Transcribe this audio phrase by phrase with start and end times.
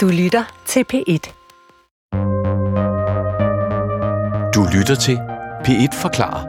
[0.00, 1.32] Du lytter til P1.
[4.54, 5.16] Du lytter til
[5.66, 6.44] P1 Forklarer.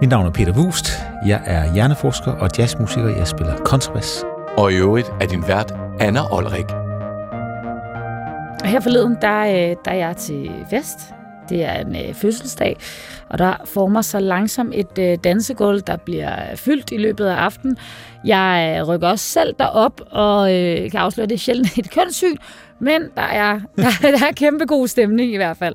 [0.00, 0.86] Mit navn er Peter Wust.
[1.26, 3.08] Jeg er hjerneforsker og jazzmusiker.
[3.08, 4.24] Jeg spiller kontrabas.
[4.58, 6.70] Og i øvrigt er din vært Anna Olrik.
[8.62, 11.15] Og her forleden, der, øh, der er jeg til fest.
[11.48, 12.76] Det er en øh, fødselsdag,
[13.28, 17.76] og der former sig langsomt et øh, dansegulv, der bliver fyldt i løbet af aftenen.
[18.24, 22.36] Jeg øh, rykker også selv derop, og øh, kan afsløre, det er sjældent et kønssyn,
[22.80, 25.74] men der er, der, der er kæmpe god stemning i hvert fald.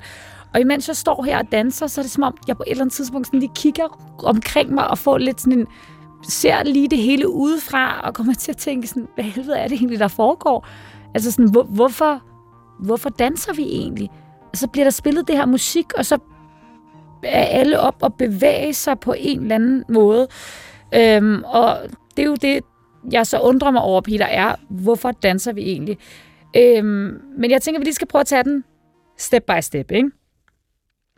[0.54, 2.72] Og imens jeg står her og danser, så er det som om, jeg på et
[2.72, 5.68] eller andet tidspunkt sådan lige kigger omkring mig og får lidt sådan en
[6.30, 9.76] ser lige det hele udefra, og kommer til at tænke sådan, hvad helvede er det
[9.76, 10.68] egentlig, der foregår?
[11.14, 12.22] Altså sådan, hvor, hvorfor,
[12.80, 14.10] hvorfor danser vi egentlig?
[14.54, 16.18] Så bliver der spillet det her musik, og så
[17.24, 20.28] er alle op og bevæge sig på en eller anden måde.
[20.96, 21.78] Øhm, og
[22.18, 22.64] det er jo det,
[23.12, 25.98] jeg så undrer mig over, Peter, er, hvorfor danser vi egentlig?
[26.58, 28.64] Øhm, men jeg tænker, at vi lige skal prøve at tage den
[29.18, 30.12] step by step, ikke?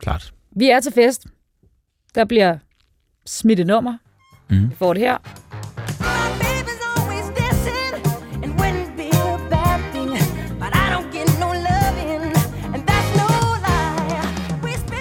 [0.00, 0.34] Klart.
[0.56, 1.26] Vi er til fest.
[2.14, 2.58] Der bliver
[3.26, 3.96] smidt nummer.
[4.50, 4.70] Mhm.
[4.70, 5.43] Vi får det her.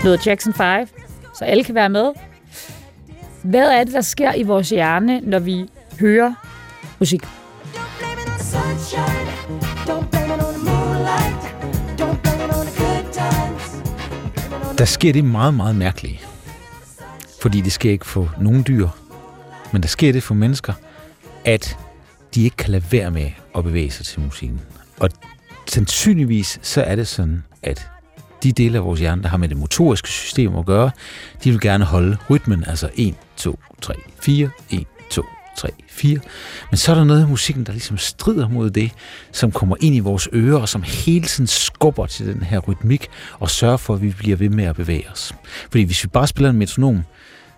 [0.03, 0.87] Noget Jackson 5,
[1.37, 2.11] så alle kan være med.
[3.43, 6.33] Hvad er det, der sker i vores hjerne, når vi hører
[6.99, 7.21] musik?
[14.77, 16.21] Der sker det meget, meget mærkelige.
[17.41, 18.87] Fordi det sker ikke for nogen dyr,
[19.71, 20.73] men der sker det for mennesker,
[21.45, 21.77] at
[22.35, 24.61] de ikke kan lade være med at bevæge sig til musikken.
[24.99, 25.09] Og
[25.67, 27.89] sandsynligvis så er det sådan, at
[28.43, 30.91] de dele af vores hjerne, der har med det motoriske system at gøre,
[31.43, 35.23] de vil gerne holde rytmen, altså 1, 2, 3, 4, 1, 2,
[35.57, 36.19] 3, 4.
[36.71, 38.91] Men så er der noget i musikken, der ligesom strider mod det,
[39.31, 43.07] som kommer ind i vores ører, og som hele tiden skubber til den her rytmik,
[43.39, 45.35] og sørger for, at vi bliver ved med at bevæge os.
[45.71, 47.03] Fordi hvis vi bare spiller en metronom,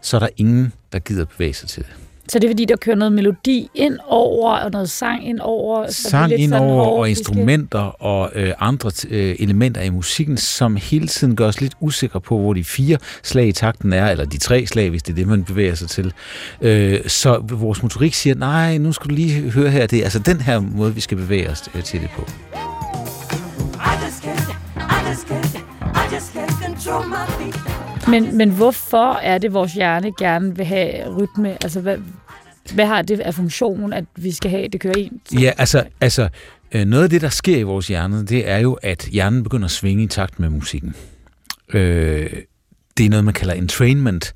[0.02, 2.05] så er der ingen, der gider bevæge sig til det.
[2.28, 5.88] Så det er fordi, der kører noget melodi ind over, og noget sang ind over.
[5.88, 9.81] så det er sang lidt ind sådan over, og instrumenter og øh, andre øh, elementer
[9.81, 13.52] i musikken, som hele tiden gør os lidt usikre på, hvor de fire slag i
[13.52, 16.14] takten er, eller de tre slag, hvis det er det, man bevæger sig til.
[16.62, 20.19] Øh, så vores motorik siger, nej, nu skal du lige høre her, det er altså
[20.19, 22.30] den her måde, vi skal bevæge os øh, til det på.
[28.08, 31.50] Men, men hvorfor er det, vores hjerne gerne vil have rytme?
[31.64, 31.98] Altså, hvad,
[32.74, 35.40] hvad har det af funktion, at vi skal have, det kører ind?
[35.40, 36.30] Ja, altså, altså
[36.72, 39.66] øh, noget af det, der sker i vores hjerne, det er jo, at hjernen begynder
[39.66, 40.96] at svinge i takt med musikken.
[41.74, 42.30] Øh,
[42.98, 44.34] det er noget, man kalder entrainment,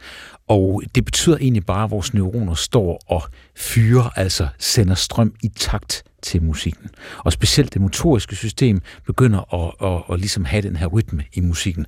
[0.47, 3.23] og det betyder egentlig bare, at vores neuroner står og
[3.55, 6.89] fyrer, altså sender strøm i takt til musikken.
[7.17, 11.41] Og specielt det motoriske system begynder at, at, at ligesom have den her rytme i
[11.41, 11.85] musikken.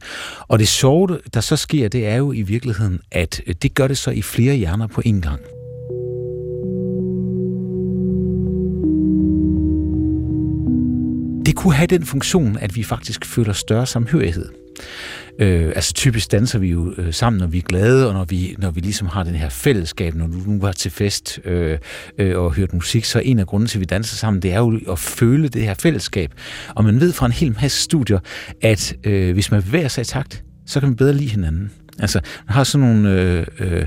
[0.47, 3.87] Og det sjove, der så sker, det er jo i virkeligheden, at øh, det gør
[3.87, 5.41] det så i flere hjerner på en gang.
[11.45, 14.60] det kunne have den funktion, at vi faktisk føler større samhørighed.
[15.39, 18.55] Øh, altså typisk danser vi jo øh, sammen, når vi er glade, og når vi,
[18.57, 21.77] når vi ligesom har den her fællesskab, når du nu var til fest øh,
[22.17, 24.57] øh, og hørt musik, så en af grunden til, at vi danser sammen, det er
[24.57, 26.31] jo at føle det her fællesskab.
[26.75, 28.19] Og man ved fra en hel masse studier,
[28.61, 31.71] at øh, hvis man bevæger sig i takt, så kan man bedre lide hinanden.
[31.99, 33.85] Altså, man har sådan nogle, øh, øh,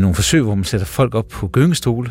[0.00, 2.10] nogle forsøg, hvor man sætter folk op på gyngestole,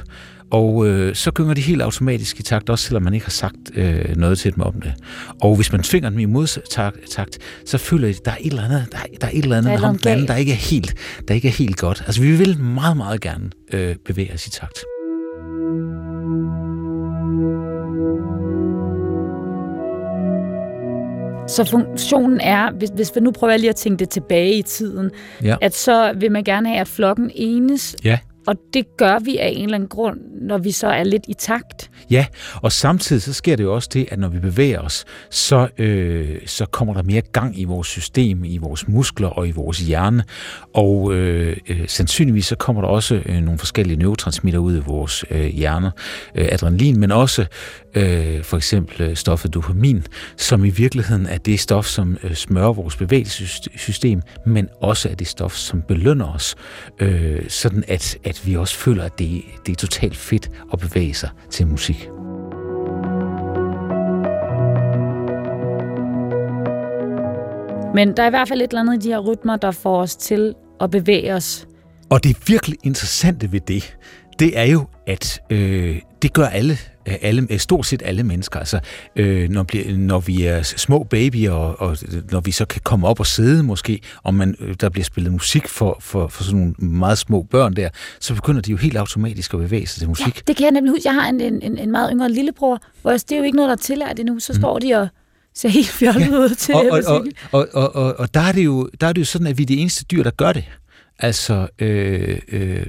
[0.52, 3.56] og øh, så gynger de helt automatisk i takt, også selvom man ikke har sagt
[3.76, 4.94] øh, noget til dem om det.
[5.42, 8.64] Og hvis man tvinger dem i modtakt, så føler de, at der er et eller
[8.64, 10.36] andet, der er, der er et eller andet Der er med ham den anden, der
[10.36, 10.94] ikke er helt,
[11.28, 12.04] der ikke er helt godt.
[12.06, 14.80] Altså, vi vil meget, meget gerne øh, bevæge os i takt.
[21.48, 25.12] Så funktionen er, hvis, hvis vi nu prøver lige at tænke det tilbage i tiden,
[25.44, 25.56] Ja.
[25.62, 28.18] at så vil man gerne have, at flokken enes, Ja
[28.48, 31.34] og det gør vi af en eller anden grund, når vi så er lidt i
[31.34, 31.92] takt.
[32.12, 35.68] Ja, og samtidig så sker det jo også det, at når vi bevæger os, så,
[35.78, 39.80] øh, så kommer der mere gang i vores system, i vores muskler og i vores
[39.80, 40.24] hjerne.
[40.74, 45.26] Og øh, øh, sandsynligvis så kommer der også øh, nogle forskellige neurotransmitter ud i vores
[45.32, 45.92] øh, hjerne.
[46.36, 47.46] Øh, adrenalin, men også
[47.96, 50.04] øh, for eksempel øh, stoffet dopamin,
[50.38, 55.28] som i virkeligheden er det stof, som øh, smører vores bevægelsessystem, men også er det
[55.28, 56.56] stof, som belønner os,
[57.00, 61.14] øh, sådan at, at vi også føler, at det, det er totalt fedt at bevæge
[61.14, 62.10] sig til musik.
[67.94, 70.02] Men der er i hvert fald et eller andet i de her rytmer, der får
[70.02, 71.68] os til at bevæge os.
[72.10, 73.98] Og det virkelig interessante ved det,
[74.40, 76.78] det er jo, at øh, det gør alle
[77.22, 78.60] alle, øh, stort set alle mennesker.
[78.60, 78.80] Altså,
[79.16, 81.98] øh, når, når vi er små babyer, og, og
[82.32, 85.68] når vi så kan komme op og sidde måske, og man, der bliver spillet musik
[85.68, 87.90] for, for, for sådan nogle meget små børn der,
[88.20, 90.36] så begynder de jo helt automatisk at bevæge sig til musik.
[90.36, 91.02] Ja, det kan jeg nemlig huske.
[91.06, 93.76] Jeg har en, en, en meget yngre lillebror, hvor det er jo ikke noget, der
[93.76, 94.40] er tillært endnu.
[94.40, 94.60] Så mm.
[94.60, 95.08] står de og
[95.56, 96.38] ser helt fjollet ja.
[96.38, 99.14] ud til og, og, og, og, og, og, og der, er det jo, der er
[99.14, 100.64] det jo sådan, at vi er de eneste dyr, der gør det.
[101.20, 102.86] Altså, øh, øh,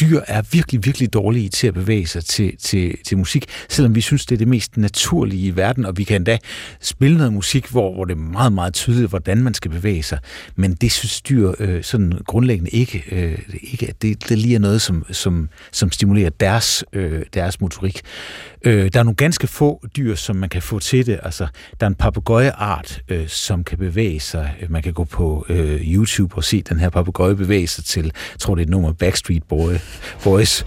[0.00, 4.00] dyr er virkelig, virkelig dårlige til at bevæge sig til, til, til musik, selvom vi
[4.00, 6.38] synes, det er det mest naturlige i verden, og vi kan endda
[6.80, 10.18] spille noget musik, hvor, hvor det er meget, meget tydeligt, hvordan man skal bevæge sig.
[10.56, 14.58] Men det synes dyr øh, sådan grundlæggende ikke, øh, ikke at det, det lige er
[14.58, 18.00] noget, som, som, som stimulerer deres, øh, deres motorik.
[18.64, 21.20] Øh, der er nogle ganske få dyr, som man kan få til det.
[21.22, 21.46] Altså,
[21.80, 24.54] der er en papegøjeart, øh, som kan bevæge sig.
[24.68, 28.38] Man kan gå på øh, YouTube og se den her papegøje bevæge sig til, jeg
[28.38, 29.72] tror det er et nummer Backstreet Boy,
[30.24, 30.64] Boys.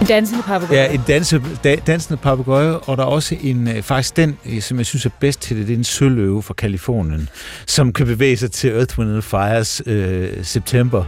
[0.00, 0.80] En dansende papegøje.
[0.80, 4.62] Ja, en danse, da, dansende papegøje, og der er også en, øh, faktisk den, øh,
[4.62, 7.28] som jeg synes er bedst til det, det er en søløve fra Kalifornien,
[7.66, 11.04] som kan bevæge sig til Earth, Wind Fires øh, September.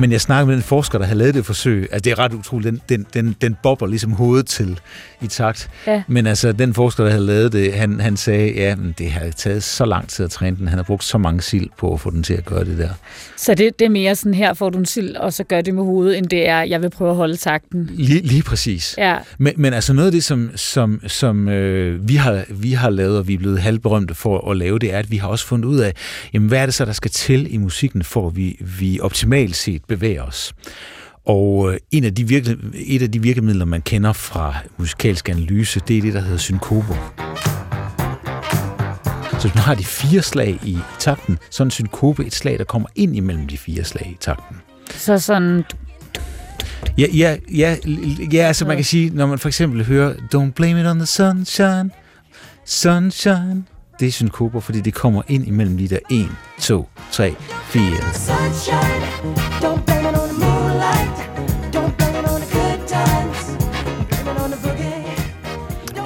[0.00, 1.82] Men jeg snakkede med en forsker, der havde lavet det forsøg.
[1.82, 2.70] Altså, det er ret utroligt.
[2.70, 4.80] Den, den, den, den bobber ligesom hovedet til
[5.22, 5.70] i takt.
[5.86, 6.02] Ja.
[6.08, 9.30] Men altså, den forsker, der havde lavet det, han, han sagde, ja, men det har
[9.36, 10.68] taget så lang tid at træne den.
[10.68, 12.88] Han har brugt så mange sild på at få den til at gøre det der.
[13.36, 15.74] Så det, det er mere sådan, her får du en sild, og så gør det
[15.74, 17.90] med hovedet, end det er, jeg vil prøve at holde takten.
[17.92, 18.94] Lige, lige præcis.
[18.98, 19.16] Ja.
[19.38, 23.18] Men, men altså noget af det, som, som, som øh, vi, har, vi har lavet,
[23.18, 25.68] og vi er blevet halvberømte for at lave, det er, at vi har også fundet
[25.68, 25.92] ud af,
[26.32, 29.56] jamen, hvad er det så, der skal til i musikken, for at vi, vi optimalt
[29.56, 30.54] set bevæger os.
[31.24, 35.80] Og øh, en af de virke, et af de virkemidler, man kender fra musikalsk analyse,
[35.88, 37.14] det er det, der hedder synkoper.
[39.32, 42.58] Så hvis man har de fire slag i takten, så er en synkope et slag,
[42.58, 44.56] der kommer ind imellem de fire slag i takten.
[44.90, 45.64] Så sådan...
[46.98, 47.76] Ja, ja, ja,
[48.32, 51.06] ja altså man kan sige, når man for eksempel hører Don't blame it on the
[51.06, 51.90] sunshine,
[52.64, 53.64] sunshine,
[54.00, 56.28] det er synkoper, fordi det kommer ind imellem de der 1,
[56.60, 57.34] 2, 3,
[57.64, 57.82] 4.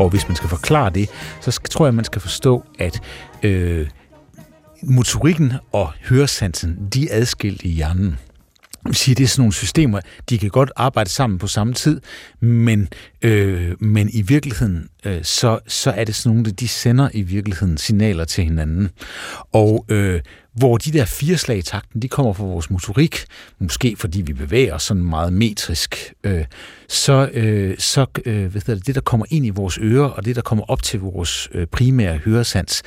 [0.01, 1.09] Og hvis man skal forklare det,
[1.41, 3.01] så skal, tror jeg, man skal forstå, at
[3.43, 3.89] øh,
[4.83, 8.19] motorikken og høresansen, de er adskilt i hjernen.
[8.87, 10.01] Jeg sige, det er sådan nogle systemer,
[10.31, 12.01] de kan godt arbejde sammen på samme tid,
[12.41, 12.89] men,
[13.23, 17.79] øh, men i virkeligheden, øh, så, så er det sådan nogle, de sender i virkeligheden
[17.79, 18.91] signaler til hinanden.
[19.53, 20.21] Og øh,
[20.55, 23.25] hvor de der fire slag i takten, de kommer fra vores motorik,
[23.59, 26.45] måske fordi vi bevæger os sådan meget metrisk, øh,
[26.89, 30.37] så, øh, så øh, ved det, det, der kommer ind i vores ører, og det,
[30.37, 32.83] der kommer op til vores øh, primære høresans,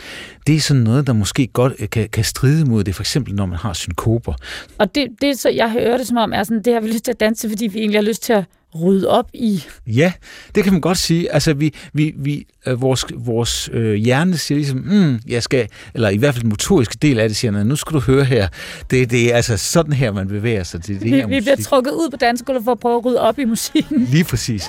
[0.48, 3.36] det er sådan noget, der måske godt øh, kan, kan stride mod det, for eksempel
[3.36, 4.34] når man har synkoper.
[4.78, 7.04] Og det, det så jeg hører det som om, er sådan, det har vi lyst
[7.04, 8.46] til at danse, fordi vi egentlig har lyst til at
[8.81, 9.63] rydde op i?
[9.88, 10.13] Ja,
[10.56, 11.33] det kan man godt sige.
[11.33, 16.10] Altså, vi, vi, vi, øh, vores, vores øh, hjerne siger ligesom, mm, jeg skal, eller
[16.10, 18.48] i hvert fald den motoriske del af det siger, nu skal du høre her.
[18.92, 21.56] Det, det er altså sådan her, man bevæger sig til det vi, her Vi bliver
[21.56, 24.07] trukket ud på dansegulvet for at prøve at rydde op i musikken.
[24.12, 24.63] Lige præcis.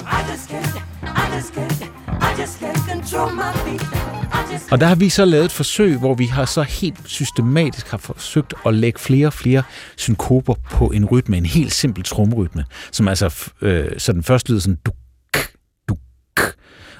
[0.00, 4.03] I just can't, I just can't, I just can't control my feet.
[4.70, 7.98] Og der har vi så lavet et forsøg, hvor vi har så helt systematisk har
[7.98, 9.62] forsøgt at lægge flere og flere
[9.96, 14.60] synkoper på en rytme, en helt simpel tromrytme, som altså øh, så den første lyder
[14.60, 14.96] sådan duk,
[15.88, 15.98] duk,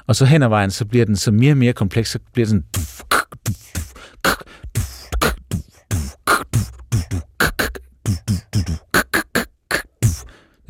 [0.07, 2.47] og så hen ad vejen, så bliver den så mere og mere kompleks, så bliver
[2.47, 3.14] den sådan duk,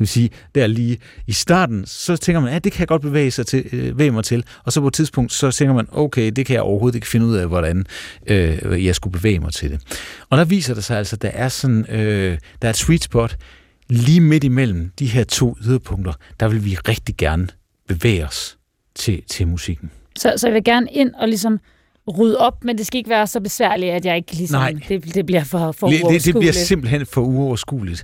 [0.05, 0.97] vil sige, der lige
[1.27, 3.91] i starten, så tænker man, at ja, det kan jeg godt bevæge, sig til, øh,
[3.91, 4.43] bevæge mig til.
[4.63, 7.25] Og så på et tidspunkt, så tænker man, okay, det kan jeg overhovedet ikke finde
[7.25, 7.85] ud af, hvordan
[8.27, 9.81] øh, jeg skulle bevæge mig til det.
[10.29, 13.03] Og der viser det sig altså, at der er, sådan, øh, der er et sweet
[13.03, 13.37] spot
[13.89, 16.13] lige midt imellem de her to yderpunkter.
[16.39, 17.47] Der vil vi rigtig gerne
[17.87, 18.57] bevæge os
[18.95, 19.91] til, til musikken.
[20.15, 21.59] Så, så jeg vil gerne ind og ligesom
[22.07, 24.73] rydde op, men det skal ikke være så besværligt, at jeg ikke ligesom, Nej.
[24.89, 26.25] Det, det bliver for, for uoverskueligt.
[26.25, 28.03] Det, det bliver simpelthen for uoverskueligt.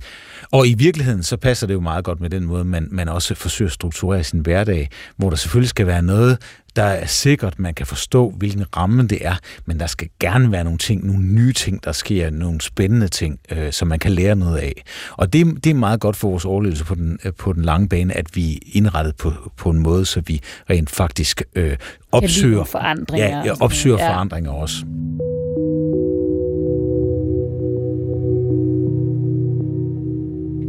[0.52, 3.34] Og i virkeligheden, så passer det jo meget godt med den måde, man, man også
[3.34, 6.38] forsøger at strukturere sin hverdag, hvor der selvfølgelig skal være noget,
[6.76, 9.34] der er sikkert, man kan forstå, hvilken ramme det er,
[9.66, 13.38] men der skal gerne være nogle ting, nogle nye ting, der sker, nogle spændende ting,
[13.50, 14.82] øh, som man kan lære noget af.
[15.12, 17.88] Og det, det er meget godt for vores overlevelse på den, øh, på den lange
[17.88, 21.76] bane, at vi er indrettet på, på en måde, så vi rent faktisk øh,
[22.12, 24.08] opsøger, forandringer, ja, ja, opsøger ja.
[24.08, 24.84] forandringer også.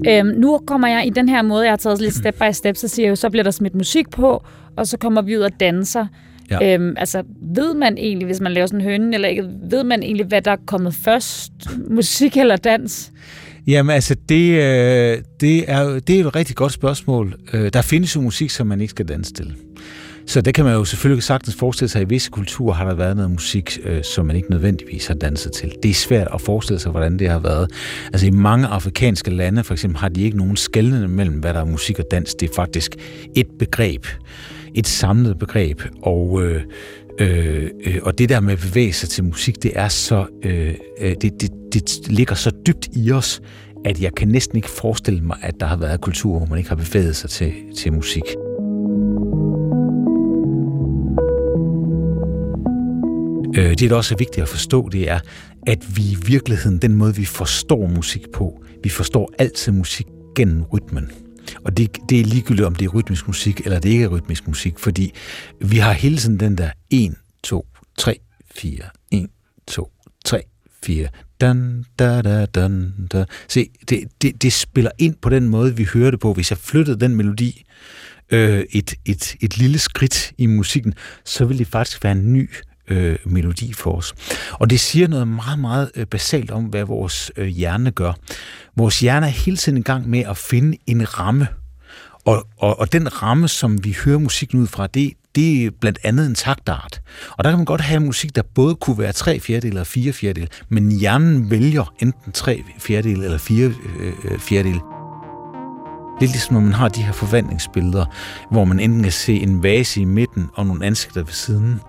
[0.07, 2.75] Øhm, nu kommer jeg i den her måde, jeg har taget lidt step by step,
[2.75, 4.43] så siger jeg jo, så bliver der smidt musik på,
[4.77, 6.06] og så kommer vi ud og danser.
[6.51, 6.74] Ja.
[6.74, 10.03] Øhm, altså, ved man egentlig, hvis man laver sådan en høne, eller ikke, ved man
[10.03, 11.51] egentlig, hvad der er kommet først?
[11.89, 13.12] Musik eller dans?
[13.68, 17.36] Jamen altså, det, øh, det, er, det er et rigtig godt spørgsmål.
[17.53, 19.56] Øh, der findes jo musik, som man ikke skal danse til.
[20.25, 22.96] Så det kan man jo selvfølgelig sagtens forestille sig, at i visse kulturer har der
[22.96, 25.72] været noget musik, øh, som man ikke nødvendigvis har danset til.
[25.84, 27.72] Det er svært at forestille sig, hvordan det har været.
[28.13, 31.60] Altså i mange afrikanske lande, for eksempel, har de ikke nogen skældende mellem, hvad der
[31.60, 32.36] er musik og dans.
[32.36, 32.96] Det er faktisk
[33.36, 34.06] et begreb.
[34.75, 35.82] Et samlet begreb.
[36.01, 36.44] Og...
[36.44, 36.63] Øh, øh,
[37.20, 37.70] Øh,
[38.01, 41.42] og det der med at bevæge sig til musik, det er så øh, øh, det,
[41.42, 43.42] det, det ligger så dybt i os,
[43.86, 46.70] at jeg kan næsten ikke forestille mig, at der har været kultur, hvor man ikke
[46.70, 48.24] har bevæget sig til, til musik.
[53.58, 55.20] Øh, det, der også er vigtigt at forstå, det er,
[55.68, 60.63] at vi i virkeligheden, den måde, vi forstår musik på, vi forstår altid musik gennem
[60.63, 61.12] rytmen.
[61.65, 64.47] Og det, det er ligegyldigt, om det er rytmisk musik, eller det ikke er rytmisk
[64.47, 65.13] musik, fordi
[65.59, 68.19] vi har hele tiden den der 1, 2, 3,
[68.55, 69.27] 4, 1,
[69.67, 69.91] 2,
[70.25, 70.43] 3,
[70.83, 71.07] 4,
[71.41, 73.25] dan, da, da, dan, da.
[73.47, 76.33] Se, det, det, det spiller ind på den måde, vi hører det på.
[76.33, 77.63] Hvis jeg flyttede den melodi
[78.29, 80.93] øh, et, et, et lille skridt i musikken,
[81.25, 82.50] så vil det faktisk være en ny
[82.88, 84.13] øh, melodi for os.
[84.52, 88.13] Og det siger noget meget, meget øh, basalt om, hvad vores øh, hjerne gør.
[88.78, 91.48] Vores hjerne er hele tiden i gang med at finde en ramme.
[92.25, 96.00] Og, og, og den ramme, som vi hører musikken ud fra, det, det er blandt
[96.04, 97.02] andet en taktart.
[97.32, 100.13] Og der kan man godt have musik, der både kunne være tre fjerdedel og fire
[100.13, 104.80] fjerdedel, men hjernen vælger enten tre fjerdedele eller fire øh, fjerdedele.
[106.20, 108.06] Lidt ligesom når man har de her forvandlingsbilleder,
[108.52, 111.80] hvor man enten kan se en vase i midten og nogle ansigter ved siden.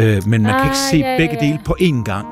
[0.00, 1.46] Øh, men man ah, kan ikke se ja, begge ja.
[1.46, 2.26] dele på én gang.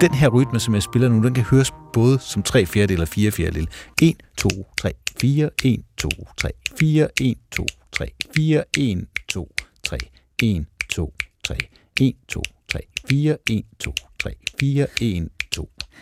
[0.00, 3.08] Den her rytme, som jeg spiller nu, den kan høres både som 3 fjerdedel og
[3.08, 3.68] 4 fjerdedel.
[4.02, 9.48] 1, 2, 3, 4, 1, 2, 3, 4, 1, 2, 3, 4, 1, 2,
[9.82, 9.98] 3,
[10.42, 11.12] 1, 2,
[11.44, 11.56] 3,
[12.00, 15.35] 1, 2, 3, 4, 1, 2, 3, 4, 1, 2,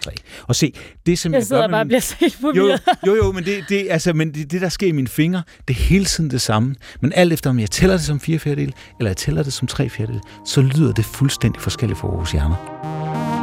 [0.00, 0.10] 3.
[0.46, 0.74] Og se,
[1.06, 3.86] det som jeg, jeg sidder bare og bliver helt jo, jo, jo, men, det, det,
[3.90, 6.74] altså, men det, det, der sker i mine fingre, det er hele tiden det samme.
[7.00, 9.68] Men alt efter, om jeg tæller det som 4 fjerdedel, eller jeg tæller det som
[9.68, 13.33] 3 fjerdedel, så lyder det fuldstændig forskelligt for vores hjerner.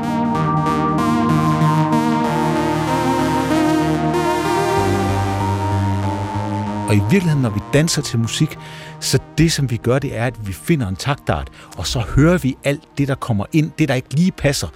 [6.92, 8.58] Og i virkeligheden, når vi danser til musik,
[9.00, 12.38] så det, som vi gør, det er, at vi finder en taktart, og så hører
[12.38, 14.68] vi alt det, der kommer ind, det, der ikke lige passer.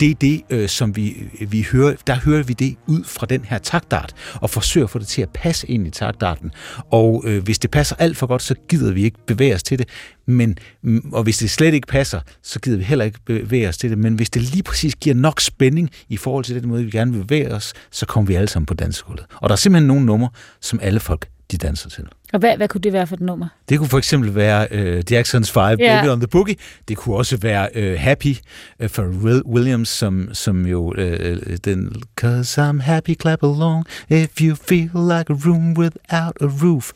[0.00, 1.16] Det er det, øh, som vi,
[1.48, 4.98] vi hører, der hører vi det ud fra den her taktart, og forsøger at få
[4.98, 6.50] det til at passe ind i taktarten.
[6.90, 9.78] Og øh, hvis det passer alt for godt, så gider vi ikke bevæge os til
[9.78, 9.88] det.
[10.26, 13.78] Men, mm, og hvis det slet ikke passer, så gider vi heller ikke bevæge os
[13.78, 13.98] til det.
[13.98, 17.12] Men hvis det lige præcis giver nok spænding i forhold til den måde, vi gerne
[17.12, 19.26] vil bevæge os, så kommer vi alle sammen på dansegulvet.
[19.36, 20.28] Og der er simpelthen nogle numre,
[20.60, 22.04] som alle folk de danser til.
[22.32, 23.48] Og hvad, hvad kunne det være for et nummer?
[23.68, 26.02] Det kunne for eksempel være uh, Jacksons Five, yeah.
[26.02, 26.56] Baby on the Boogie.
[26.88, 28.36] Det kunne også være uh, Happy
[28.82, 34.40] uh, for Will Williams, som, som jo uh, den Cause I'm happy, clap along if
[34.40, 36.92] you feel like a room without a roof.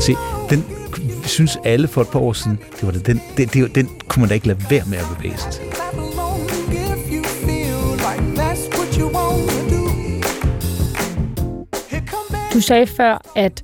[0.00, 0.14] Se,
[0.50, 0.64] den
[1.24, 4.20] synes alle for et par år siden, det var det, den, det, det, den kunne
[4.20, 5.71] man da ikke lade være med at bevæge sig til.
[12.62, 13.62] Du sagde før, at,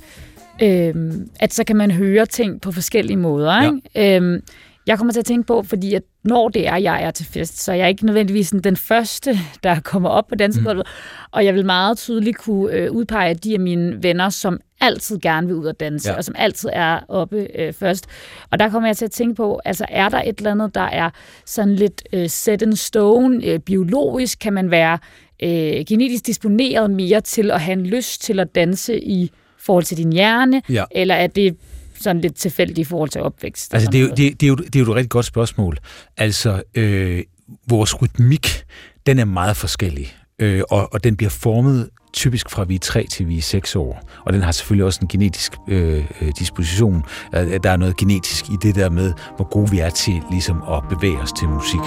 [0.63, 3.63] øhm, at så kan man høre ting på forskellige måder.
[3.63, 3.81] Ikke?
[3.95, 4.17] Ja.
[4.17, 4.43] Øhm,
[4.87, 7.61] jeg kommer til at tænke på, fordi at når det er, jeg er til fest,
[7.65, 10.87] så jeg er ikke nødvendigvis den første, der kommer op på dansegulvet.
[10.87, 11.29] Mm.
[11.31, 15.47] Og jeg vil meget tydeligt kunne øh, udpege de af mine venner, som altid gerne
[15.47, 16.17] vil ud og danse, ja.
[16.17, 18.07] og som altid er oppe øh, først.
[18.51, 20.81] Og der kommer jeg til at tænke på, altså er der et eller andet, der
[20.81, 21.11] er
[21.47, 24.99] sådan lidt øh, set in stone, øh, biologisk, kan man være
[25.43, 29.97] øh, genetisk disponeret mere til at have en lyst til at danse i forhold til
[29.97, 30.85] din hjerne, ja.
[30.91, 31.57] eller er det
[32.01, 33.75] sådan lidt tilfældigt i forhold til opvækst?
[33.75, 35.79] Altså, det er, jo, det, det, er jo, det er jo et rigtig godt spørgsmål.
[36.17, 37.23] Altså, øh,
[37.69, 38.65] vores rytmik,
[39.07, 43.07] den er meget forskellig, øh, og, og den bliver formet typisk fra vi er 3
[43.07, 44.11] til vi er 6 år.
[44.27, 47.03] Og den har selvfølgelig også en genetisk øh, øh disposition.
[47.33, 50.83] Der er noget genetisk i det der med, hvor gode vi er til ligesom at
[50.91, 51.81] bevæge os til musik.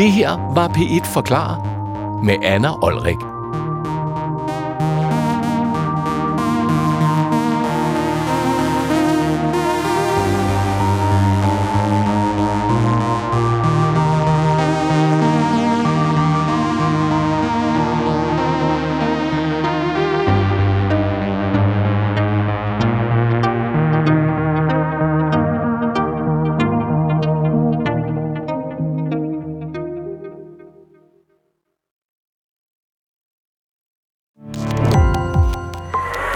[0.00, 1.56] Det her var P1 Forklar
[2.22, 3.39] med Anna Olrik.